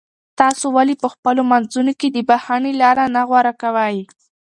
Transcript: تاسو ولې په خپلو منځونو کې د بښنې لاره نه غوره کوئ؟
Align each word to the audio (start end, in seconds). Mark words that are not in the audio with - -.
تاسو 0.39 0.65
ولې 0.75 0.95
په 1.03 1.07
خپلو 1.13 1.41
منځونو 1.51 1.91
کې 1.99 2.07
د 2.11 2.17
بښنې 2.29 2.71
لاره 2.81 3.05
نه 3.15 3.21
غوره 3.29 3.53
کوئ؟ 3.61 3.97